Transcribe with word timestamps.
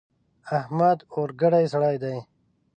احمد 0.59 0.97
اورګډی 1.13 1.65
سړی 1.73 1.95
دی. 2.03 2.17